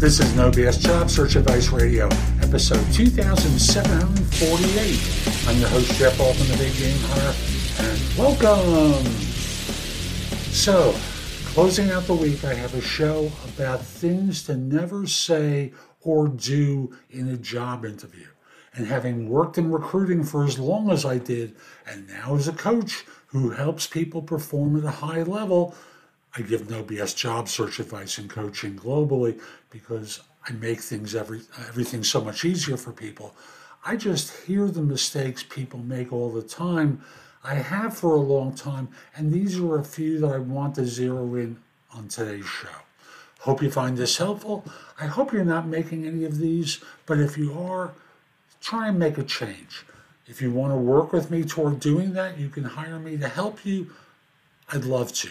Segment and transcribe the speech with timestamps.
[0.00, 2.08] This is No BS Job Search Advice Radio,
[2.40, 5.46] episode 2748.
[5.46, 7.34] I'm your host, Jeff Altman, the Big Game Hunter,
[7.82, 9.04] and welcome.
[10.52, 10.94] So,
[11.52, 16.96] closing out the week, I have a show about things to never say or do
[17.10, 18.28] in a job interview.
[18.72, 21.54] And having worked in recruiting for as long as I did,
[21.86, 25.74] and now as a coach who helps people perform at a high level,
[26.36, 29.40] I give no BS job search advice and coaching globally
[29.70, 33.34] because I make things every everything so much easier for people.
[33.84, 37.02] I just hear the mistakes people make all the time.
[37.42, 40.86] I have for a long time, and these are a few that I want to
[40.86, 41.56] zero in
[41.92, 42.68] on today's show.
[43.40, 44.64] Hope you find this helpful.
[45.00, 47.92] I hope you're not making any of these, but if you are,
[48.60, 49.86] try and make a change.
[50.26, 53.28] If you want to work with me toward doing that, you can hire me to
[53.28, 53.90] help you.
[54.68, 55.30] I'd love to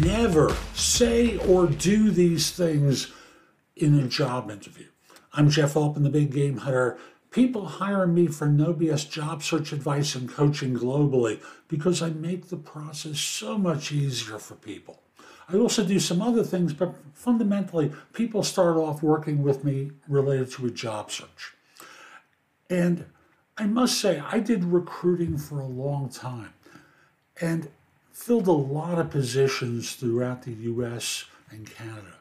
[0.00, 3.12] Never say or do these things
[3.76, 4.86] in a job interview.
[5.34, 6.98] I'm Jeff Altman, the Big Game Hunter.
[7.30, 12.48] People hire me for no BS job search advice and coaching globally because I make
[12.48, 15.02] the process so much easier for people.
[15.48, 20.50] I also do some other things, but fundamentally, people start off working with me related
[20.52, 21.52] to a job search.
[22.70, 23.06] And
[23.58, 26.54] I must say, I did recruiting for a long time.
[27.40, 27.68] And
[28.12, 32.14] filled a lot of positions throughout the US and Canada.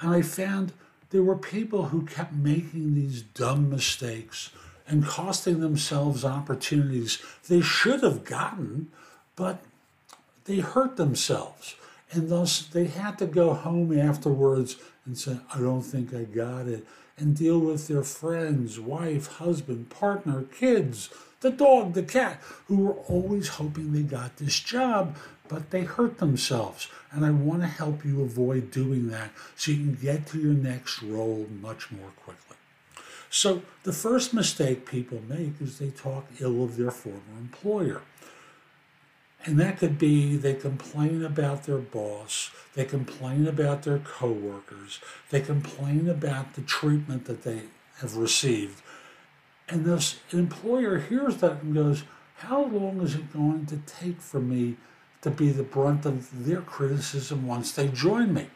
[0.00, 0.72] And I found
[1.10, 4.50] there were people who kept making these dumb mistakes
[4.86, 8.90] and costing themselves opportunities they should have gotten,
[9.36, 9.62] but
[10.44, 11.76] they hurt themselves.
[12.10, 14.76] And thus they had to go home afterwards
[15.06, 19.90] and say, I don't think I got it, and deal with their friends, wife, husband,
[19.90, 21.10] partner, kids,
[21.42, 25.16] the dog, the cat, who were always hoping they got this job,
[25.48, 26.88] but they hurt themselves.
[27.10, 30.54] And I want to help you avoid doing that so you can get to your
[30.54, 32.56] next role much more quickly.
[33.28, 38.02] So, the first mistake people make is they talk ill of their former employer.
[39.44, 45.40] And that could be they complain about their boss, they complain about their coworkers, they
[45.40, 47.62] complain about the treatment that they
[47.96, 48.82] have received
[49.72, 52.04] and this employer hears that and goes,
[52.36, 54.76] How long is it going to take for me
[55.22, 58.48] to be the brunt of their criticism once they join me?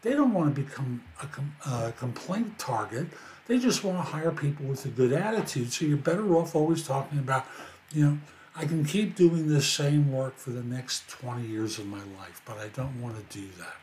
[0.00, 3.08] They don't want to become a, a complaint target.
[3.46, 5.70] They just want to hire people with a good attitude.
[5.70, 7.46] So you're better off always talking about,
[7.92, 8.18] you know,
[8.56, 12.40] I can keep doing this same work for the next 20 years of my life,
[12.46, 13.74] but I don't want to do that.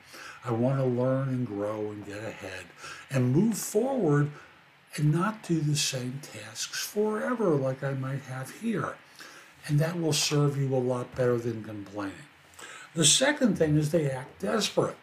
[0.44, 2.66] I want to learn and grow and get ahead
[3.12, 4.32] and move forward
[4.96, 8.96] and not do the same tasks forever like I might have here.
[9.68, 12.14] And that will serve you a lot better than complaining.
[12.94, 14.98] The second thing is they act desperate.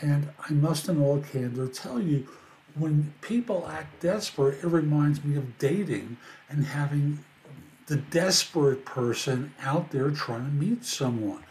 [0.00, 2.26] And I must, in all candor, tell you
[2.74, 6.16] when people act desperate, it reminds me of dating
[6.48, 7.24] and having
[7.86, 11.42] the desperate person out there trying to meet someone.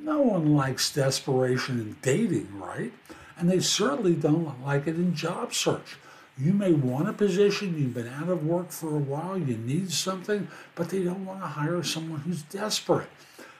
[0.00, 2.92] No one likes desperation in dating, right?
[3.38, 5.96] And they certainly don't like it in job search.
[6.38, 9.90] You may want a position, you've been out of work for a while, you need
[9.90, 13.08] something, but they don't want to hire someone who's desperate.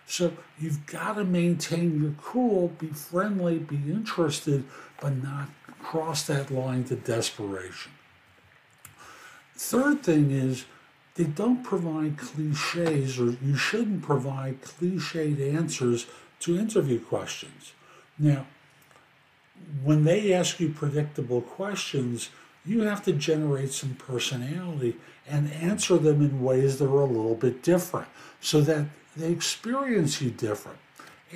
[0.06, 4.64] So you've got to maintain your cool, be friendly, be interested,
[5.00, 5.48] but not
[5.82, 7.92] cross that line to desperation.
[9.54, 10.66] Third thing is
[11.14, 16.06] they don't provide cliches, or you shouldn't provide cliched answers
[16.40, 17.72] to interview questions.
[18.18, 18.46] Now,
[19.82, 22.28] when they ask you predictable questions,
[22.66, 24.96] you have to generate some personality
[25.28, 28.08] and answer them in ways that are a little bit different
[28.40, 28.86] so that
[29.16, 30.78] they experience you different.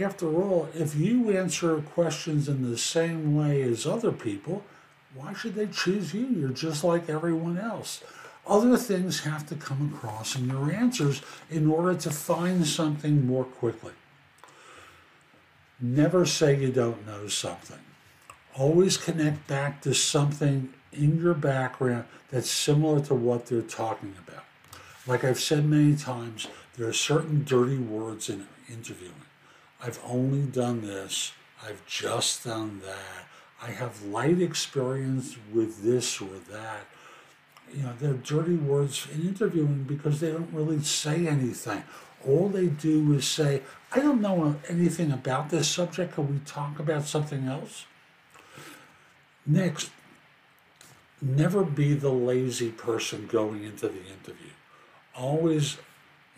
[0.01, 4.65] After all, if you answer questions in the same way as other people,
[5.15, 6.27] why should they choose you?
[6.27, 8.03] You're just like everyone else.
[8.47, 13.45] Other things have to come across in your answers in order to find something more
[13.45, 13.93] quickly.
[15.81, 17.79] Never say you don't know something.
[18.57, 24.45] Always connect back to something in your background that's similar to what they're talking about.
[25.07, 26.47] Like I've said many times,
[26.77, 29.15] there are certain dirty words in interviewing.
[29.83, 31.33] I've only done this,
[31.65, 33.27] I've just done that,
[33.63, 36.87] I have light experience with this or that.
[37.73, 41.85] You know, they're dirty words in interviewing because they don't really say anything.
[42.27, 46.15] All they do is say, I don't know anything about this subject.
[46.15, 47.87] Can we talk about something else?
[49.47, 49.91] Next,
[51.23, 54.53] never be the lazy person going into the interview.
[55.17, 55.79] Always,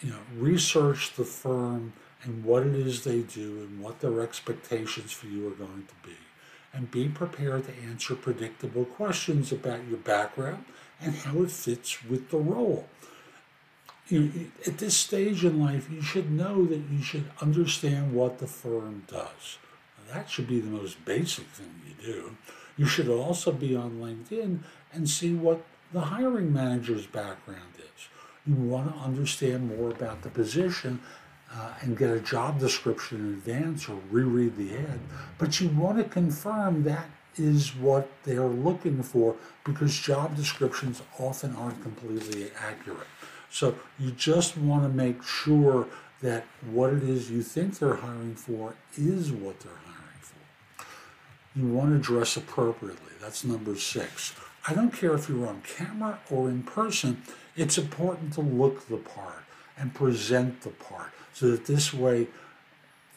[0.01, 1.93] you know, research the firm
[2.23, 6.09] and what it is they do and what their expectations for you are going to
[6.09, 6.17] be.
[6.73, 10.65] And be prepared to answer predictable questions about your background
[11.01, 12.89] and how it fits with the role.
[14.09, 18.47] You, at this stage in life, you should know that you should understand what the
[18.47, 19.59] firm does.
[20.13, 22.37] That should be the most basic thing you do.
[22.77, 24.61] You should also be on LinkedIn
[24.93, 28.09] and see what the hiring manager's background is.
[28.47, 31.01] You want to understand more about the position
[31.55, 35.01] uh, and get a job description in advance or reread the ad,
[35.39, 41.55] but you want to confirm that is what they're looking for because job descriptions often
[41.57, 43.07] aren't completely accurate.
[43.51, 45.87] So you just want to make sure
[46.23, 49.92] that what it is you think they're hiring for is what they're hiring.
[51.55, 53.13] You want to dress appropriately.
[53.21, 54.35] That's number six.
[54.67, 57.23] I don't care if you're on camera or in person,
[57.57, 59.43] it's important to look the part
[59.77, 62.29] and present the part so that this way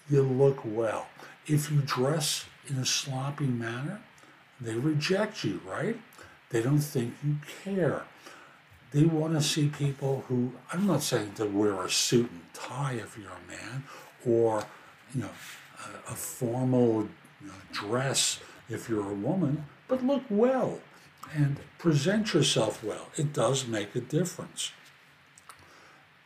[0.09, 1.07] you look well.
[1.47, 4.01] If you dress in a sloppy manner,
[4.59, 5.99] they reject you, right?
[6.49, 8.03] They don't think you care.
[8.91, 12.93] They want to see people who, I'm not saying to wear a suit and tie
[12.93, 13.83] if you're a man,
[14.25, 14.63] or,
[15.13, 15.29] you know,
[16.07, 17.09] a, a formal
[17.71, 18.39] dress
[18.69, 20.79] if you're a woman, but look well
[21.33, 23.07] and present yourself well.
[23.17, 24.71] It does make a difference.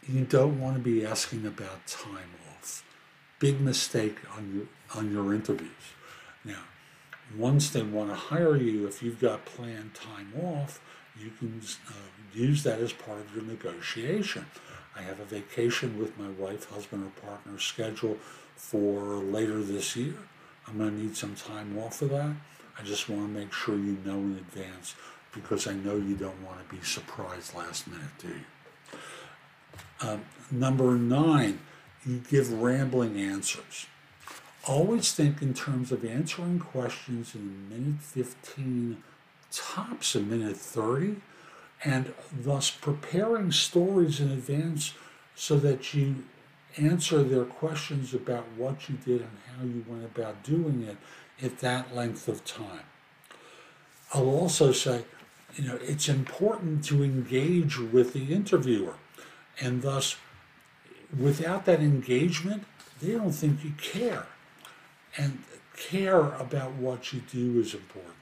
[0.08, 2.84] You don't want to be asking about time off.
[3.40, 5.94] Big mistake on your on your interviews.
[6.44, 6.64] Now,
[7.38, 10.82] once they want to hire you, if you've got planned time off,
[11.18, 11.94] you can uh,
[12.34, 14.46] use that as part of your negotiation.
[14.96, 18.20] I have a vacation with my wife, husband, or partner scheduled
[18.56, 20.16] for later this year.
[20.70, 22.32] I'm going to need some time off for that.
[22.78, 24.96] I just want to make sure you know in advance
[25.34, 29.00] because I know you don't want to be surprised last minute, do you?
[30.02, 30.22] Um,
[30.52, 31.60] number nine,
[32.06, 33.88] you give rambling answers.
[34.68, 39.04] Always think in terms of answering questions in minute 15,
[39.52, 41.18] tops a minute 30,
[41.84, 44.94] and thus preparing stories in advance
[45.36, 46.24] so that you
[46.78, 50.98] answer their questions about what you did and how you went about doing it
[51.44, 52.86] at that length of time.
[54.14, 55.06] I'll also say,
[55.56, 58.96] you know, it's important to engage with the interviewer,
[59.60, 60.16] and thus,
[61.18, 62.66] without that engagement,
[63.02, 64.28] they don't think you care.
[65.18, 65.44] And
[65.76, 68.14] care about what you do is important.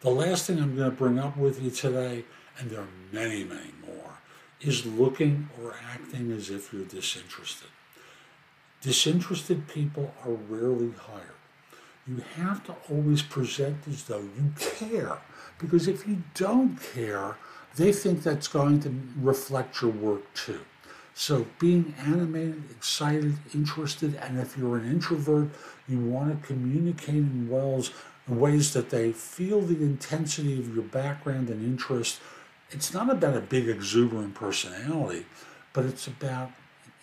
[0.00, 2.24] The last thing I'm going to bring up with you today,
[2.58, 4.18] and there are many, many more,
[4.60, 7.68] is looking or acting as if you're disinterested.
[8.80, 11.38] Disinterested people are rarely hired
[12.08, 15.18] you have to always present as though you care.
[15.58, 17.36] Because if you don't care,
[17.76, 20.60] they think that's going to reflect your work too.
[21.14, 25.48] So being animated, excited, interested, and if you're an introvert,
[25.88, 27.90] you want to communicate in ways,
[28.26, 32.20] in ways that they feel the intensity of your background and interest.
[32.70, 35.26] It's not about a big exuberant personality,
[35.72, 36.52] but it's about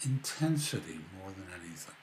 [0.05, 1.95] intensity more than anything.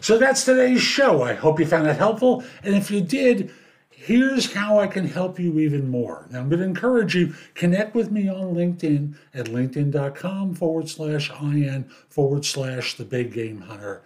[0.00, 1.22] So that's today's show.
[1.22, 2.44] I hope you found it helpful.
[2.62, 3.52] And if you did,
[3.90, 6.26] here's how I can help you even more.
[6.30, 11.30] Now, I'm going to encourage you, connect with me on LinkedIn at linkedin.com forward slash
[11.40, 14.02] IN forward slash the big game hunter.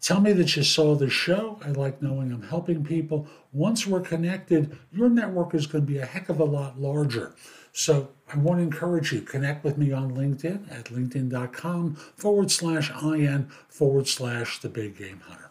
[0.00, 1.58] Tell me that you saw the show.
[1.64, 3.26] I like knowing I'm helping people.
[3.52, 7.34] Once we're connected, your network is going to be a heck of a lot larger.
[7.72, 12.90] So I want to encourage you, connect with me on LinkedIn at linkedin.com forward slash
[13.02, 15.50] IN forward slash the big game hunter.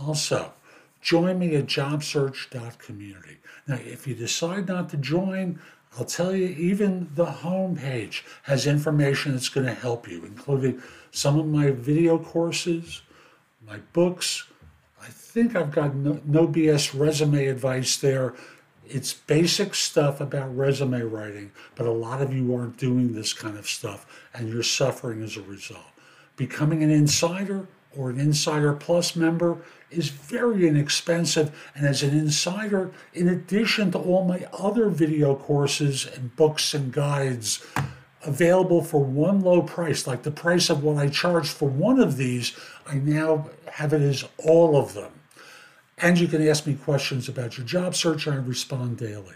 [0.00, 0.52] Also,
[1.00, 3.38] join me at jobsearch.community.
[3.66, 5.60] Now, if you decide not to join,
[5.96, 11.38] I'll tell you, even the homepage has information that's going to help you, including some
[11.38, 13.02] of my video courses,
[13.66, 14.44] my books.
[15.00, 18.34] I think I've got no, no BS resume advice there.
[18.90, 23.58] It's basic stuff about resume writing, but a lot of you aren't doing this kind
[23.58, 25.84] of stuff and you're suffering as a result.
[26.36, 29.58] Becoming an insider or an Insider Plus member
[29.90, 31.70] is very inexpensive.
[31.74, 36.92] And as an insider, in addition to all my other video courses and books and
[36.92, 37.64] guides
[38.24, 42.16] available for one low price, like the price of what I charge for one of
[42.16, 45.12] these, I now have it as all of them.
[46.00, 49.34] And you can ask me questions about your job search, I respond daily.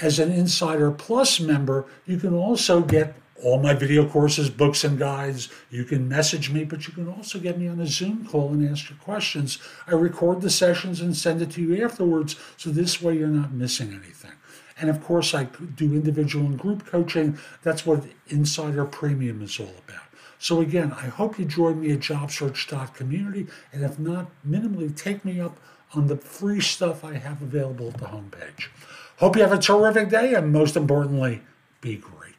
[0.00, 4.98] As an Insider Plus member, you can also get all my video courses, books, and
[4.98, 5.48] guides.
[5.70, 8.68] You can message me, but you can also get me on a Zoom call and
[8.68, 9.58] ask your questions.
[9.86, 13.52] I record the sessions and send it to you afterwards, so this way you're not
[13.52, 14.32] missing anything.
[14.78, 17.38] And of course, I do individual and group coaching.
[17.62, 20.05] That's what Insider Premium is all about.
[20.46, 25.40] So again, I hope you join me at jobsearch.community, and if not, minimally take me
[25.40, 25.58] up
[25.92, 28.68] on the free stuff I have available at the homepage.
[29.16, 31.42] Hope you have a terrific day, and most importantly,
[31.80, 32.35] be great.